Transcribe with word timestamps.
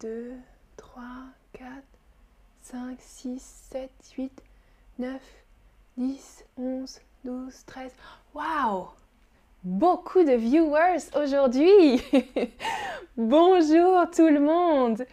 2, 0.00 0.32
3, 0.76 1.02
4, 1.54 1.66
5, 2.60 2.96
6, 3.00 3.66
7, 3.70 3.90
8, 4.18 4.42
9, 4.98 5.22
10, 5.96 6.44
11, 6.58 7.00
12, 7.24 7.64
13. 7.64 7.92
Waouh 8.34 8.88
Beaucoup 9.64 10.22
de 10.22 10.32
viewers 10.32 10.98
aujourd'hui 11.18 12.02
Bonjour 13.16 14.10
tout 14.14 14.28
le 14.28 14.40
monde 14.40 15.06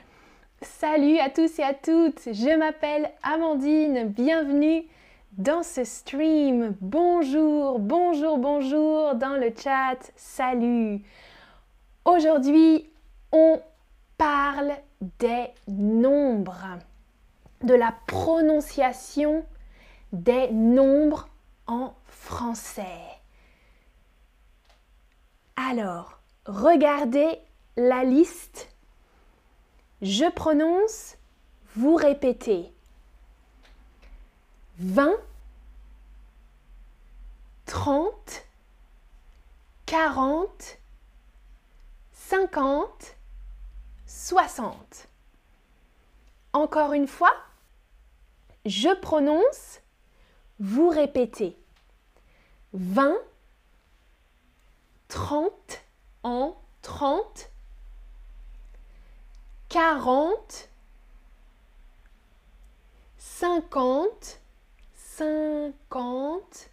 Salut 0.61 1.17
à 1.19 1.29
tous 1.29 1.59
et 1.59 1.63
à 1.63 1.73
toutes, 1.73 2.21
je 2.25 2.57
m'appelle 2.57 3.09
Amandine, 3.23 4.09
bienvenue 4.09 4.83
dans 5.37 5.63
ce 5.63 5.83
stream. 5.83 6.75
Bonjour, 6.81 7.79
bonjour, 7.79 8.37
bonjour 8.37 9.15
dans 9.15 9.35
le 9.35 9.53
chat, 9.57 9.97
salut. 10.15 11.01
Aujourd'hui, 12.05 12.89
on 13.31 13.59
parle 14.23 14.77
des 15.19 15.47
nombres, 15.67 16.79
de 17.61 17.73
la 17.73 17.93
prononciation 18.07 19.45
des 20.13 20.49
nombres 20.49 21.27
en 21.67 21.93
français. 22.07 23.19
Alors, 25.57 26.21
regardez 26.45 27.37
la 27.75 28.05
liste. 28.05 28.69
Je 30.01 30.31
prononce, 30.31 31.17
vous 31.75 31.95
répétez. 31.95 32.71
20, 34.79 35.17
30, 37.65 38.45
40, 39.85 40.77
50, 42.13 43.17
60. 44.13 45.07
Encore 46.53 46.93
une 46.93 47.07
fois, 47.07 47.35
je 48.65 48.93
prononce, 49.01 49.81
vous 50.59 50.89
répétez. 50.89 51.57
20, 52.73 53.15
30 55.07 55.53
en 56.21 56.55
30, 56.83 57.49
40, 59.69 60.69
50, 63.17 64.39
50, 64.95 66.69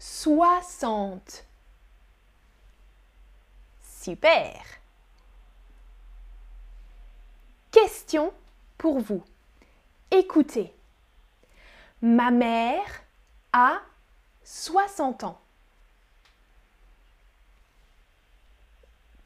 60. 0.00 1.44
Super. 3.82 4.83
Question 7.74 8.32
pour 8.78 9.00
vous. 9.00 9.24
Écoutez. 10.12 10.72
Ma 12.02 12.30
mère 12.30 13.02
a 13.52 13.80
60 14.44 15.24
ans. 15.24 15.40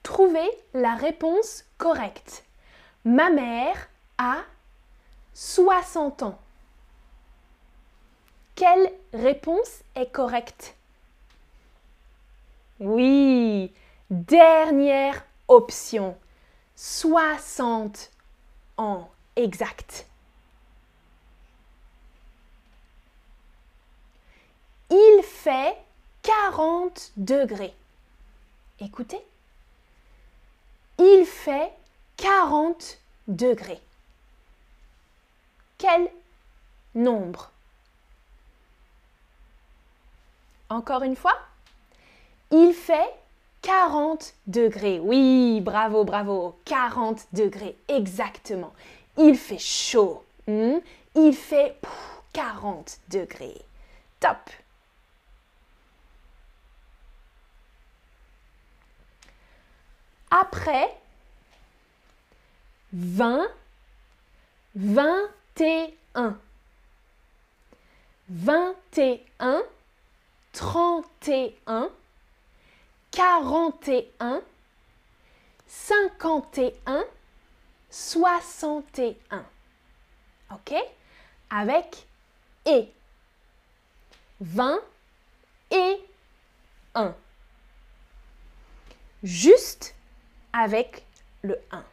Trouvez 0.02 0.48
la 0.72 0.94
réponse 0.94 1.66
correcte. 1.76 2.42
Ma 3.04 3.28
mère 3.28 3.90
a 4.16 4.38
60 5.34 6.22
ans. 6.22 6.38
Quelle 8.54 8.90
réponse 9.12 9.82
est 9.94 10.10
correcte? 10.10 10.74
Oui, 12.80 13.74
dernière 14.08 15.22
option. 15.48 16.16
60 16.76 18.10
exact. 19.36 20.06
Il 24.90 25.22
fait 25.22 25.76
40 26.22 27.12
degrés. 27.16 27.74
Écoutez. 28.80 29.20
Il 30.98 31.24
fait 31.26 31.72
40 32.16 32.98
degrés. 33.28 33.80
Quel 35.76 36.10
nombre? 36.94 37.50
Encore 40.70 41.02
une 41.02 41.16
fois. 41.16 41.38
Il 42.50 42.72
fait 42.72 43.14
40 43.68 44.32
degrés. 44.46 44.98
Oui, 44.98 45.60
bravo, 45.60 46.02
bravo. 46.02 46.58
40 46.64 47.26
degrés, 47.34 47.76
exactement. 47.86 48.72
Il 49.18 49.36
fait 49.36 49.58
chaud. 49.58 50.24
Hmm? 50.46 50.78
Il 51.14 51.34
fait 51.34 51.76
40 52.32 52.98
degrés. 53.10 53.60
Top. 54.20 54.38
Après, 60.30 60.98
20, 62.94 63.48
21. 64.76 66.38
21, 68.30 69.62
31, 70.54 71.90
41, 73.10 74.42
51, 75.66 77.04
61. 77.90 79.44
OK? 80.52 80.74
Avec 81.50 82.06
et. 82.66 82.92
20 84.40 84.78
et 85.70 85.96
1. 86.94 87.14
Juste 89.22 89.94
avec 90.52 91.04
le 91.42 91.60
1. 91.72 91.84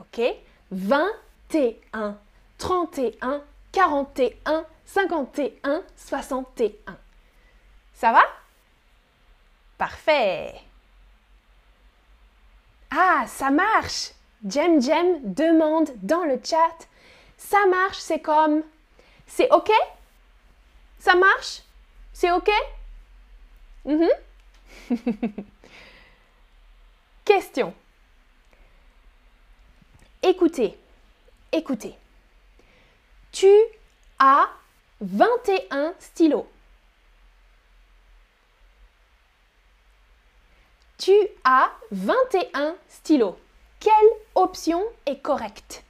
OK? 0.00 0.20
21, 0.70 2.18
31, 2.58 3.42
41, 3.72 4.66
51, 4.84 5.82
61. 5.96 6.98
Ça 7.94 8.12
va? 8.12 8.20
Parfait. 9.78 10.60
Ah, 12.90 13.24
ça 13.28 13.50
marche. 13.50 14.10
Jem 14.46 14.80
Jem 14.80 15.20
demande 15.22 15.90
dans 16.02 16.24
le 16.24 16.40
chat. 16.42 16.88
Ça 17.36 17.64
marche, 17.66 17.98
c'est 17.98 18.20
comme. 18.20 18.62
C'est 19.26 19.50
OK? 19.52 19.70
Ça 20.98 21.14
marche? 21.14 21.62
C'est 22.12 22.32
OK? 22.32 22.50
Mhm. 23.84 24.08
Question. 27.24 27.72
Écoutez, 30.22 30.76
écoutez. 31.52 31.96
Tu 33.30 33.52
as 34.18 34.48
21 35.00 35.94
stylos. 36.00 36.48
Tu 40.98 41.12
as 41.44 41.70
21 41.92 42.76
stylos. 42.88 43.36
Quelle 43.80 43.92
option 44.34 44.82
est 45.06 45.20
correcte? 45.20 45.84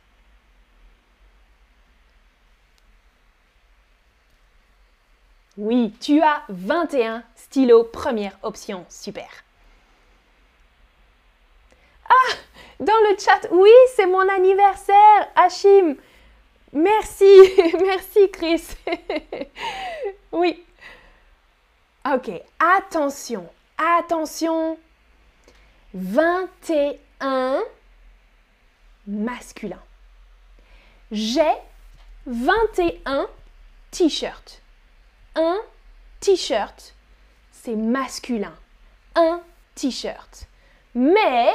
Oui, 5.57 5.93
tu 6.01 6.21
as 6.21 6.43
21 6.51 7.25
stylos. 7.35 7.85
Première 7.85 8.39
option. 8.43 8.85
Super. 8.89 9.29
Ah, 12.09 12.35
dans 12.81 12.93
le 13.11 13.19
chat, 13.19 13.49
oui, 13.51 13.71
c'est 13.97 14.07
mon 14.07 14.29
anniversaire, 14.29 15.29
Hachim. 15.35 15.97
Merci, 16.73 17.41
merci 17.81 18.31
Chris. 18.31 18.63
oui. 20.33 20.65
Ok, 22.07 22.31
attention, 22.59 23.49
attention. 23.77 24.79
21 25.95 27.63
masculin. 29.07 29.83
J'ai 31.11 31.55
21 32.27 33.29
t-shirts. 33.91 34.61
Un 35.35 35.59
t-shirt, 36.21 36.95
c'est 37.51 37.77
masculin. 37.77 38.55
Un 39.15 39.43
t-shirt. 39.75 40.47
Mais 40.95 41.49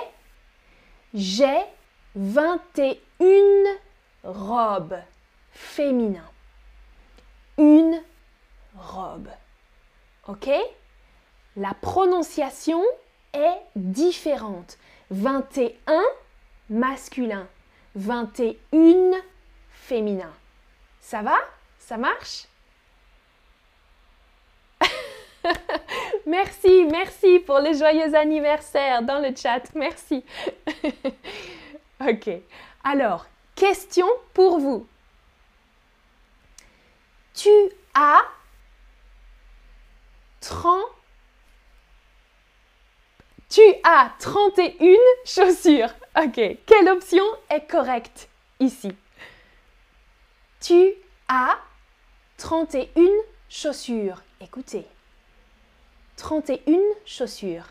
j'ai 1.14 1.64
21 2.16 2.98
robes 4.24 5.00
féminines. 5.52 6.24
Une 7.58 8.02
robe. 8.76 9.30
OK? 10.28 10.50
La 11.56 11.74
prononciation 11.76 12.82
est 13.34 13.62
différente. 13.76 14.78
21 15.12 16.02
masculin. 16.70 17.48
21 17.96 19.22
féminin. 19.70 20.32
Ça 21.02 21.22
va? 21.22 21.38
Ça 21.78 21.98
marche? 21.98 22.48
Merci, 26.26 26.86
merci 26.90 27.40
pour 27.40 27.60
les 27.60 27.74
joyeux 27.74 28.16
anniversaires 28.16 29.02
dans 29.02 29.20
le 29.20 29.36
chat. 29.36 29.62
Merci. 29.76 30.24
ok. 32.00 32.30
Alors, 32.84 33.26
question 33.56 34.08
pour 34.34 34.60
vous. 34.60 34.88
Tu 37.34 37.50
as 37.94 38.22
30 40.40 41.03
tu 43.54 43.62
as 43.84 44.12
31 44.18 44.96
chaussures. 45.26 45.94
Ok, 46.18 46.42
quelle 46.66 46.90
option 46.90 47.24
est 47.52 47.70
correcte 47.70 48.28
ici? 48.60 48.92
Tu 50.60 50.94
as 51.28 51.60
31 52.38 52.88
chaussures. 53.50 54.24
Écoutez. 54.42 54.88
31 56.16 56.80
chaussures. 57.06 57.68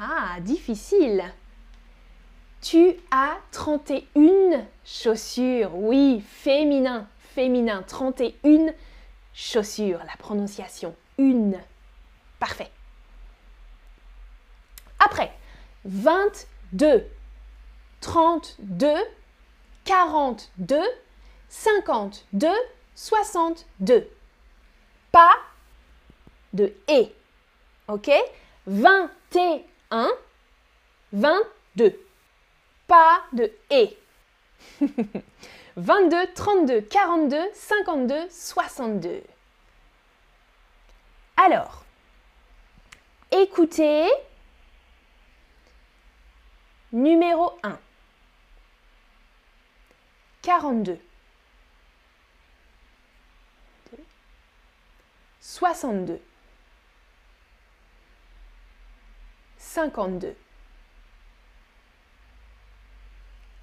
Ah, 0.00 0.40
difficile. 0.40 1.22
Tu 2.60 2.96
as 3.12 3.36
31 3.52 4.66
chaussures. 4.84 5.76
Oui, 5.76 6.24
féminin, 6.26 7.06
féminin. 7.20 7.84
31 7.86 8.72
chaussures. 9.32 10.00
La 10.00 10.16
prononciation. 10.18 10.96
Une. 11.18 11.60
Parfait. 12.40 12.72
Après, 15.10 15.32
22, 15.86 17.02
32, 18.02 18.94
42, 19.86 20.82
52, 21.48 22.48
62. 22.94 24.06
Pas 25.10 25.32
de 26.52 26.74
et. 26.88 27.10
OK? 27.88 28.10
21, 28.66 30.10
22. 31.14 31.98
Pas 32.86 33.22
de 33.32 33.50
et. 33.70 33.96
22, 35.76 36.34
32, 36.34 36.80
42, 36.82 37.38
52, 37.54 38.28
62. 38.28 39.22
Alors, 41.38 41.84
écoutez. 43.30 44.06
Numéro 46.92 47.58
1. 47.62 47.78
42. 50.42 50.98
62. 55.40 56.20
52. 59.58 60.34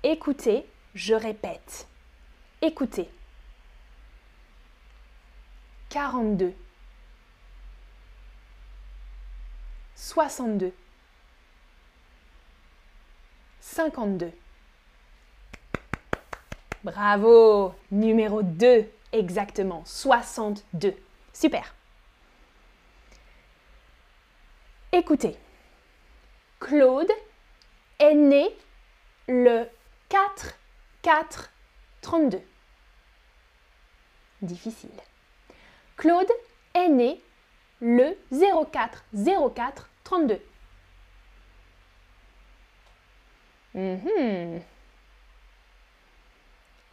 Écoutez, 0.03 0.69
je 0.93 1.15
répète. 1.15 1.87
Écoutez. 2.61 3.09
42. 5.89 6.53
62. 9.95 10.73
52. 13.65 14.31
Bravo 16.83 17.73
Numéro 17.91 18.43
2, 18.43 18.87
exactement. 19.11 19.81
62. 19.85 20.95
Super. 21.33 21.73
Écoutez, 24.91 25.35
Claude 26.59 27.11
est 27.99 28.13
né 28.13 28.47
le 29.27 29.65
4 30.09 30.53
4 31.01 31.51
32. 32.01 32.39
Difficile. 34.43 34.91
Claude 35.97 36.31
est 36.75 36.87
né 36.87 37.19
le 37.81 38.15
04 38.31 39.03
04 43.75 43.99
32. 44.03 44.61
Mhm. 44.61 44.61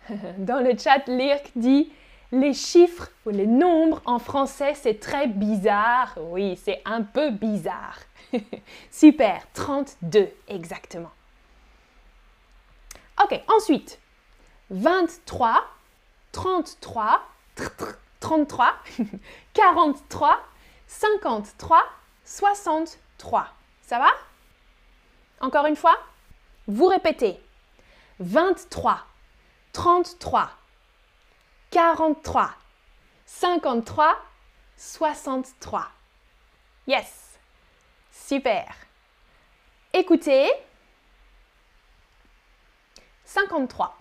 Dans 0.39 0.61
le 0.61 0.77
chat, 0.77 1.07
Lirk 1.07 1.53
dit 1.55 1.93
les 2.33 2.55
chiffres 2.55 3.09
ou 3.27 3.31
les 3.31 3.47
nombres 3.47 4.01
en 4.05 4.19
français, 4.19 4.75
c'est 4.75 4.99
très 4.99 5.27
bizarre. 5.29 6.15
Oui, 6.19 6.59
c'est 6.63 6.83
un 6.85 7.03
peu 7.03 7.31
bizarre. 7.31 7.99
Super, 8.91 9.47
32 9.53 10.29
exactement. 10.49 11.11
Ok, 13.23 13.39
ensuite, 13.57 14.01
23, 14.71 15.63
33, 16.33 17.23
33, 18.21 18.75
43, 19.53 20.41
53, 20.87 21.83
63. 22.25 23.47
Ça 23.83 23.99
va? 23.99 24.09
Encore 25.41 25.67
une 25.67 25.77
fois? 25.77 25.97
Vous 26.69 26.87
répétez 26.87 27.41
23, 28.21 29.05
33, 29.73 30.51
43, 31.71 32.55
53, 33.27 34.17
63. 34.77 35.91
Yes. 36.87 37.39
Super. 38.11 38.75
Écoutez. 39.93 40.51
53. 43.25 43.99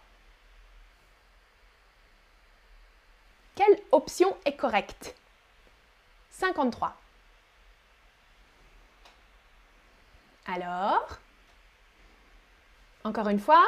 Quelle 3.55 3.79
option 3.91 4.35
est 4.45 4.55
correcte? 4.55 5.15
53. 6.31 6.95
Alors? 10.47 11.19
Encore 13.03 13.29
une 13.29 13.39
fois, 13.39 13.63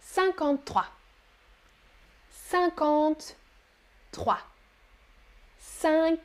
53. 0.00 0.86
53. 2.30 4.38
5, 5.58 6.18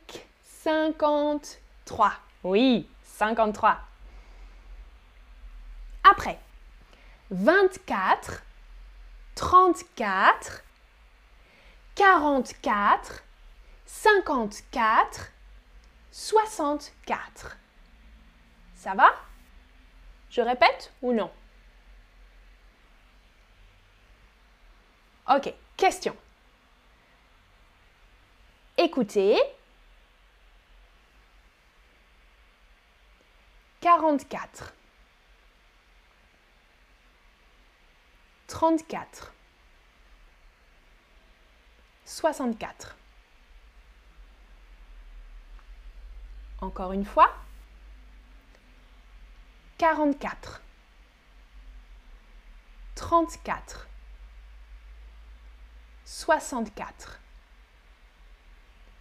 53. 0.43 2.13
Oui, 2.43 2.89
53. 3.03 3.79
Après, 6.09 6.39
24, 7.31 8.43
34, 9.35 10.63
44, 11.95 13.23
54, 13.85 15.31
64. 16.11 17.57
Ça 18.75 18.93
va? 18.93 19.13
Je 20.29 20.41
répète 20.41 20.93
ou 21.01 21.13
non? 21.13 21.31
Ok, 25.29 25.53
question. 25.75 26.15
Écoutez. 28.77 29.37
44. 33.81 34.73
34. 38.47 39.33
64. 42.05 42.95
Encore 46.61 46.93
une 46.93 47.05
fois. 47.05 47.33
44. 49.77 50.61
34. 52.95 53.87
64. 56.07 57.19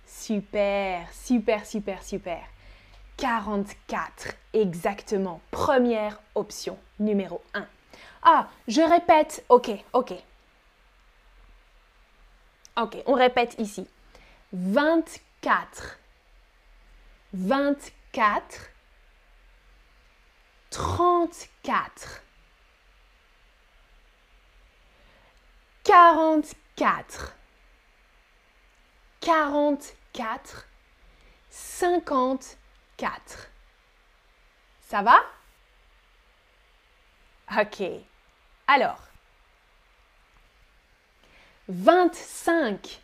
Super, 0.04 1.06
super, 1.12 1.64
super, 1.64 2.02
super. 2.02 2.42
44, 3.16 4.34
exactement. 4.52 5.40
Première 5.52 6.20
option, 6.34 6.76
numéro 6.98 7.40
1. 7.54 7.64
Ah, 8.22 8.48
je 8.66 8.80
répète. 8.82 9.44
Ok, 9.48 9.70
ok. 9.92 10.14
Ok, 12.76 12.96
on 13.06 13.14
répète 13.14 13.54
ici. 13.60 13.86
24. 14.52 16.00
24. 17.32 18.70
34. 20.70 22.22
Quarante-quatre, 26.76 27.34
quarante-quatre, 29.20 30.68
cinquante-quatre. 31.48 33.50
Ça 34.82 35.02
va? 35.02 35.16
Ok. 37.58 37.82
Alors, 38.66 39.00
vingt-cinq, 41.68 43.00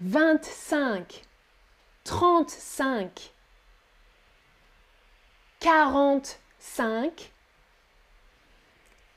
vingt-cinq, 0.00 1.24
trente-cinq, 2.04 3.32
quarante-cinq, 5.60 7.32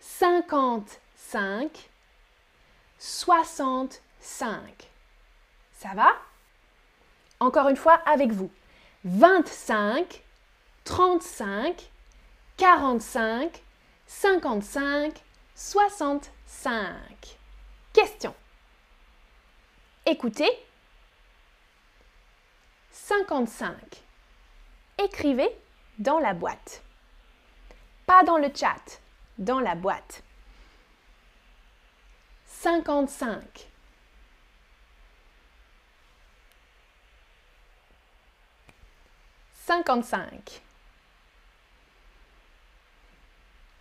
cinquante-cinq, 0.01 1.89
soixante-cinq. 3.03 4.89
Ça 5.73 5.89
va? 5.93 6.15
Encore 7.41 7.67
une 7.67 7.75
fois 7.75 7.95
avec 8.05 8.31
vous. 8.31 8.49
Vingt-cinq, 9.03 10.23
trente-cinq, 10.85 11.91
quarante-cinq, 12.55 13.61
cinquante-cinq, 14.07 15.21
soixante-cinq. 15.53 17.37
Question. 17.91 18.33
Écoutez. 20.05 20.49
Cinquante-cinq. 22.89 24.01
Écrivez 24.97 25.49
dans 25.99 26.19
la 26.19 26.33
boîte. 26.33 26.81
Pas 28.05 28.23
dans 28.23 28.37
le 28.37 28.49
chat, 28.55 29.01
dans 29.37 29.59
la 29.59 29.75
boîte. 29.75 30.23
55. 32.63 33.67
Cinquante-cinq. 39.65 40.61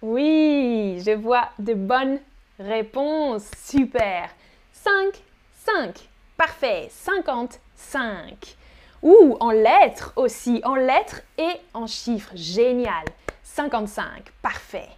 Oui, 0.03 1.01
je 1.07 1.13
vois 1.13 1.51
de 1.61 1.75
bonnes 1.75 2.19
réponses. 2.59 3.49
Super. 3.57 4.31
5, 4.73 5.23
5. 5.53 6.09
Parfait. 6.37 6.89
55. 6.91 8.57
Ou 9.03 9.37
en 9.39 9.53
lettres 9.53 10.13
aussi, 10.17 10.61
en 10.65 10.75
lettres 10.75 11.21
et 11.39 11.61
en 11.73 11.87
chiffres. 11.87 12.33
Génial. 12.35 13.05
55. 13.45 14.33
Parfait. 14.43 14.89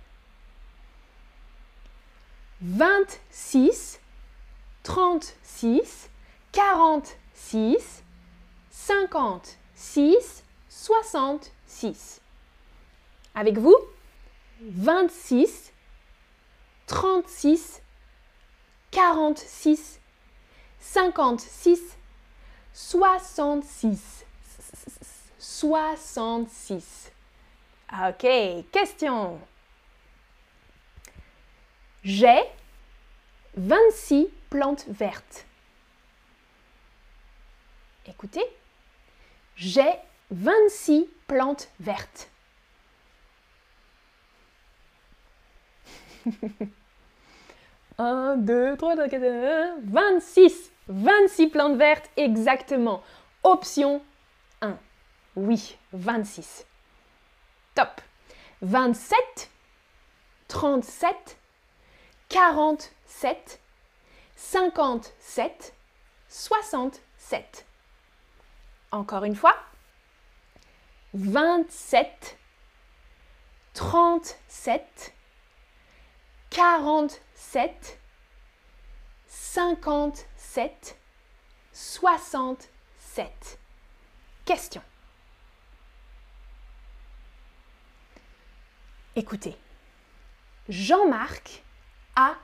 26, 2.65 4.01
36, 4.85 6.09
46, 6.51 8.03
56, 8.71 10.45
66. 10.71 12.21
Avec 13.35 13.59
vous 13.59 13.77
26, 14.63 15.73
36, 16.87 17.83
46, 18.91 20.01
56, 20.81 21.97
66. 22.73 24.25
66. 25.39 27.13
Ok, 27.93 28.27
question. 28.73 29.39
J'ai 32.05 32.43
26 33.57 34.29
plantes 34.51 34.85
vertes. 34.89 35.47
Écoutez, 38.07 38.45
j'ai 39.57 39.95
26 40.31 41.09
plantes 41.27 41.69
vertes. 41.81 42.29
1, 47.99 48.37
2, 48.39 48.77
3, 48.77 48.97
4, 48.97 49.11
5, 49.11 49.21
26. 49.85 50.71
26 50.89 51.49
plantes 51.49 51.77
vertes 51.79 52.11
exactement. 52.17 53.03
Option 53.43 54.03
1. 54.61 54.77
Oui, 55.37 55.77
26. 55.93 56.67
Top. 57.75 58.01
27, 58.63 59.49
37, 60.49 61.37
47, 62.35 63.61
57, 64.35 65.73
67. 66.29 67.65
Encore 68.91 69.23
une 69.23 69.37
fois. 69.37 69.57
27, 71.13 72.37
37, 73.75 75.15
47, 76.51 78.01
57, 79.29 80.99
67. 81.73 83.59
Question. 84.45 84.83
Écoutez, 89.15 89.57
Jean-Marc 90.69 91.63
a 92.17 92.35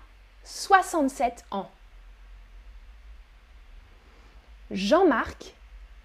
67 0.44 1.44
ans. 1.50 1.70
Jean-Marc 4.70 5.54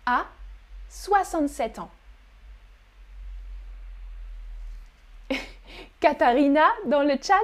a 0.06 0.26
67 0.90 1.80
ans. 1.80 1.92
Katharina 6.00 6.68
dans 6.86 7.04
le 7.04 7.18
chat, 7.22 7.36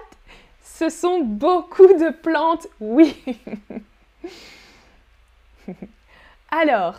ce 0.63 0.89
sont 0.89 1.19
beaucoup 1.21 1.87
de 1.87 2.11
plantes, 2.11 2.67
oui. 2.79 3.15
Alors, 6.51 6.95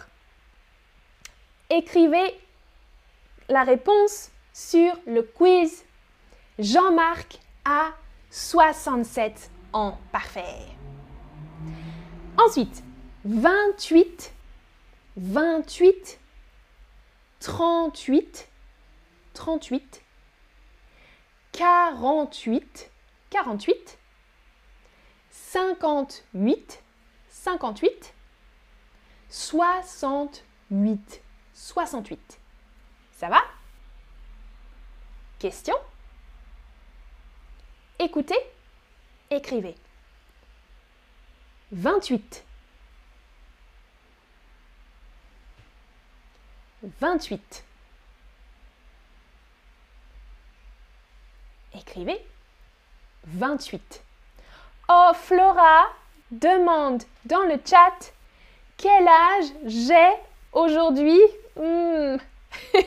écrivez 1.68 2.38
la 3.48 3.64
réponse 3.64 4.30
sur 4.52 4.96
le 5.06 5.22
quiz. 5.22 5.84
Jean-Marc 6.58 7.38
a 7.64 7.92
67 8.32 9.50
ans. 9.74 9.98
Parfait. 10.10 10.66
Ensuite, 12.38 12.82
28, 13.26 14.32
28, 15.18 16.18
38, 17.40 18.48
38, 19.34 20.02
48, 21.52 22.90
48, 23.28 23.98
58, 25.30 26.82
58, 27.28 28.14
68, 29.28 31.22
68. 31.52 32.40
Ça 33.12 33.28
va? 33.28 33.42
Question? 35.38 35.74
Écoutez, 38.02 38.38
écrivez. 39.30 39.76
28. 41.70 42.44
28. 47.00 47.64
Écrivez 51.74 52.26
28. 53.28 54.02
Oh, 54.88 55.12
Flora 55.14 55.86
demande 56.32 57.04
dans 57.24 57.42
le 57.42 57.60
chat 57.64 58.12
quel 58.78 59.06
âge 59.06 59.46
j'ai 59.64 60.12
aujourd'hui? 60.52 61.20
Hmm. 61.54 62.16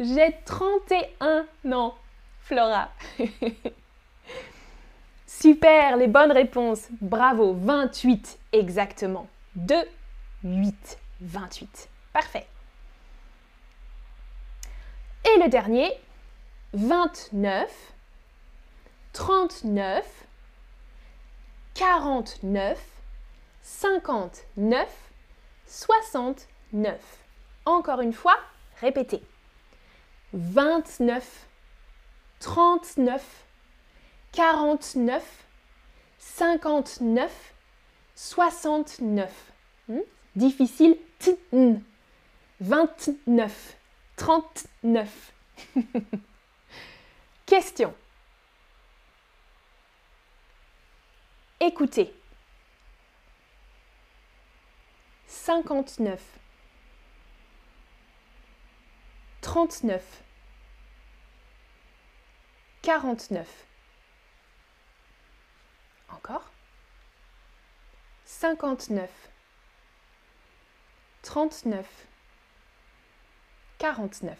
j'ai 0.00 0.36
31 0.44 1.46
ans, 1.70 1.94
Flora. 2.52 2.90
Super, 5.26 5.96
les 5.96 6.06
bonnes 6.06 6.32
réponses. 6.32 6.86
Bravo, 7.00 7.54
28 7.54 8.38
exactement. 8.52 9.26
2, 9.56 9.74
8, 10.44 10.98
28. 11.22 11.88
Parfait. 12.12 12.46
Et 15.24 15.40
le 15.40 15.48
dernier, 15.48 15.90
29, 16.74 17.72
39, 19.14 20.04
49, 21.72 22.78
59, 23.62 24.88
69. 25.66 26.98
Encore 27.64 28.02
une 28.02 28.12
fois, 28.12 28.36
répétez. 28.82 29.22
29, 30.34 31.46
39, 32.42 33.22
49, 34.32 35.22
59, 36.18 37.30
69. 38.16 39.30
Hmm? 39.88 40.00
Difficile. 40.34 40.96
29, 42.60 43.76
39. 44.16 45.32
Question. 47.46 47.94
Écoutez. 51.60 52.12
59, 55.28 56.20
39, 59.42 60.21
49. 62.82 63.46
Encore. 66.10 66.50
59, 68.24 69.08
39, 71.22 71.86
49. 73.78 74.36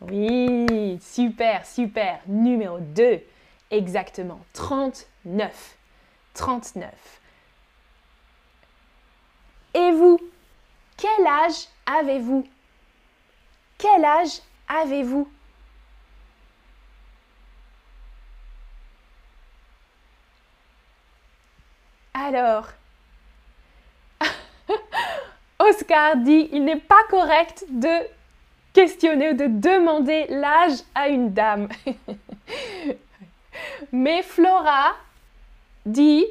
Oui, 0.00 0.98
super, 1.00 1.66
super. 1.66 2.20
Numéro 2.26 2.80
2, 2.80 3.22
exactement. 3.70 4.40
39, 4.54 5.76
39. 6.34 6.90
Et 9.74 9.90
vous, 9.92 10.18
quel 10.96 11.26
âge 11.26 11.68
avez-vous? 11.86 12.46
Quel 13.78 14.04
âge 14.04 14.40
avez-vous? 14.68 15.30
Alors, 22.34 22.68
Oscar 25.58 26.16
dit, 26.16 26.48
il 26.50 26.64
n'est 26.64 26.80
pas 26.80 27.02
correct 27.10 27.66
de 27.68 28.08
questionner 28.72 29.32
ou 29.32 29.34
de 29.34 29.48
demander 29.48 30.24
l'âge 30.30 30.78
à 30.94 31.08
une 31.08 31.34
dame. 31.34 31.68
Mais 33.92 34.22
Flora 34.22 34.94
dit, 35.84 36.24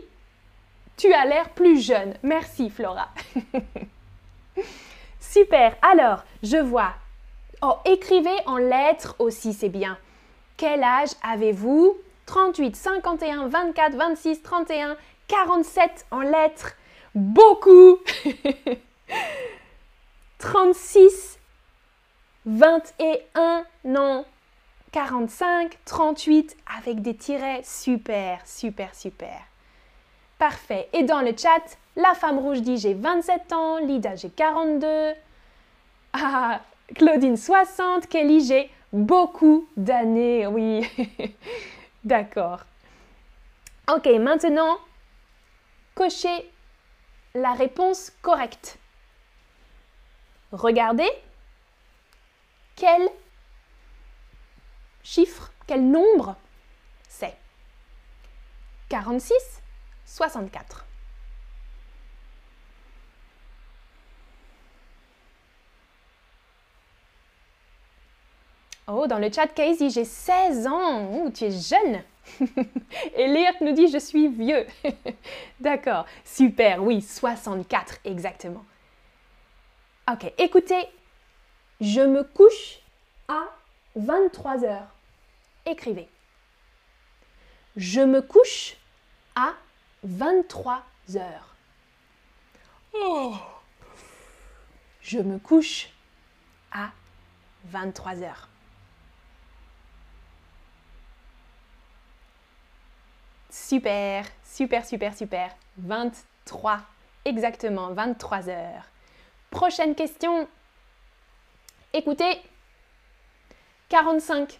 tu 0.97 1.13
as 1.13 1.25
l'air 1.25 1.49
plus 1.49 1.79
jeune. 1.79 2.15
Merci 2.23 2.71
Flora. 2.71 3.09
Super. 5.19 5.75
Alors, 5.83 6.23
je 6.41 6.57
vois. 6.57 6.95
Oh, 7.61 7.75
écrivez 7.85 8.35
en 8.47 8.57
lettres 8.57 9.15
aussi, 9.19 9.53
c'est 9.53 9.69
bien. 9.69 9.99
Quel 10.57 10.81
âge 10.81 11.11
avez-vous? 11.21 11.95
38, 12.25 12.75
51, 12.75 13.47
24, 13.49 13.95
26, 13.95 14.41
31, 14.41 14.97
47 15.31 16.05
en 16.11 16.21
lettres. 16.21 16.73
Beaucoup. 17.15 17.99
36, 20.39 21.39
21, 22.45 23.65
non. 23.85 24.25
45, 24.91 25.77
38 25.85 26.57
avec 26.77 27.01
des 27.01 27.15
tirets. 27.15 27.61
Super, 27.63 28.45
super, 28.45 28.93
super. 28.93 29.39
Parfait. 30.37 30.89
Et 30.91 31.03
dans 31.03 31.21
le 31.21 31.33
chat, 31.37 31.77
la 31.95 32.13
femme 32.13 32.39
rouge 32.39 32.61
dit 32.61 32.77
j'ai 32.77 32.93
27 32.93 33.53
ans, 33.53 33.77
Lida 33.77 34.15
j'ai 34.15 34.29
42, 34.29 35.13
ah, 36.11 36.59
Claudine 36.93 37.37
60, 37.37 38.07
Kelly 38.07 38.43
j'ai 38.43 38.69
beaucoup 38.91 39.65
d'années. 39.77 40.45
Oui, 40.47 40.85
d'accord. 42.03 42.65
Ok, 43.89 44.07
maintenant, 44.19 44.77
cochez 46.01 46.51
la 47.35 47.53
réponse 47.53 48.11
correcte. 48.23 48.79
Regardez 50.51 51.07
quel 52.75 53.07
chiffre, 55.03 55.51
quel 55.67 55.87
nombre 55.87 56.35
c'est? 57.07 57.37
46 58.89 59.35
64. 60.07 60.85
Oh, 68.87 69.05
dans 69.05 69.19
le 69.19 69.31
chat, 69.31 69.45
Casey, 69.49 69.91
j'ai 69.91 70.05
16 70.05 70.65
ans. 70.65 71.11
Ouh, 71.11 71.29
tu 71.29 71.43
es 71.43 71.51
jeune. 71.51 72.03
Et 73.15 73.27
Léa 73.27 73.51
nous 73.61 73.73
dit, 73.73 73.87
je 73.87 73.97
suis 73.97 74.27
vieux. 74.27 74.65
D'accord, 75.59 76.05
super, 76.23 76.83
oui, 76.83 77.01
64 77.01 77.99
exactement. 78.05 78.65
Ok, 80.11 80.31
écoutez, 80.37 80.87
je 81.79 82.01
me 82.01 82.23
couche 82.23 82.79
à 83.27 83.43
23 83.95 84.63
heures. 84.63 84.95
Écrivez. 85.65 86.07
Je 87.75 88.01
me 88.01 88.21
couche 88.21 88.75
à 89.35 89.53
23 90.03 90.83
heures. 91.15 91.55
Oh. 92.93 93.35
Je 95.01 95.19
me 95.19 95.39
couche 95.39 95.89
à 96.71 96.91
23 97.65 98.21
heures. 98.23 98.50
Super, 103.51 104.23
super, 104.45 104.85
super, 104.85 105.13
super. 105.13 105.49
23, 105.77 106.79
exactement, 107.25 107.91
23 107.91 108.47
heures. 108.47 108.85
Prochaine 109.49 109.93
question. 109.93 110.47
Écoutez, 111.91 112.41
45. 113.89 114.57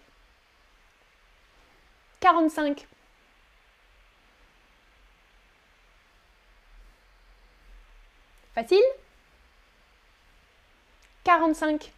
45. 2.20 2.86
Facile? 8.54 8.78
45. 11.24 11.90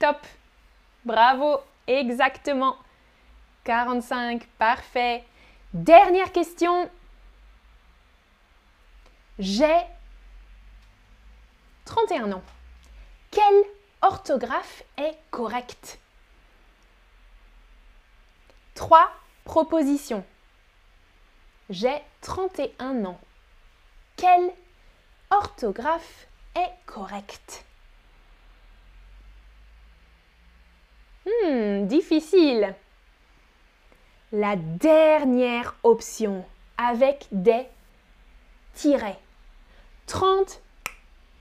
Top. 0.00 0.26
Bravo. 1.04 1.60
Exactement. 1.86 2.76
45. 3.66 4.46
Parfait. 4.58 5.24
Dernière 5.74 6.30
question. 6.30 6.88
J'ai 9.40 9.80
31 11.84 12.32
ans. 12.32 12.42
Quelle 13.32 13.64
orthographe 14.02 14.84
est 14.96 15.18
correcte 15.30 15.98
Trois 18.74 19.10
propositions. 19.44 20.24
J'ai 21.68 22.00
31 22.20 23.04
ans. 23.04 23.20
Quelle 24.14 24.52
orthographe 25.30 26.28
est 26.54 26.70
correcte 26.86 27.64
Hmm, 31.26 31.86
difficile. 31.86 32.76
La 34.32 34.56
dernière 34.56 35.76
option 35.84 36.44
avec 36.76 37.26
des 37.30 37.66
tirets. 38.74 39.18
30 40.06 40.60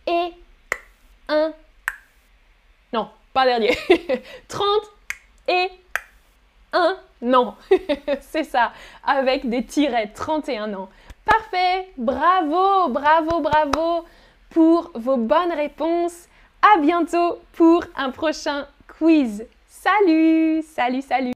et 0.07 0.33
1. 1.27 1.53
Non, 2.93 3.09
pas 3.33 3.45
dernier. 3.45 3.75
30 4.47 4.65
et 5.47 5.69
1. 6.73 6.97
Non, 7.21 7.55
c'est 8.21 8.43
ça, 8.43 8.71
avec 9.03 9.49
des 9.49 9.65
tirets. 9.65 10.11
31 10.13 10.73
ans. 10.75 10.89
Parfait, 11.25 11.89
bravo, 11.97 12.89
bravo, 12.89 13.41
bravo 13.41 14.05
pour 14.51 14.91
vos 14.93 15.17
bonnes 15.17 15.53
réponses. 15.53 16.27
À 16.61 16.79
bientôt 16.79 17.39
pour 17.53 17.83
un 17.95 18.11
prochain 18.11 18.67
quiz. 18.87 19.45
Salut, 19.67 20.63
salut, 20.63 21.01
salut. 21.01 21.34